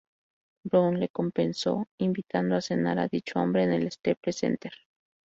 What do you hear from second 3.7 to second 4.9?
el Staples Center.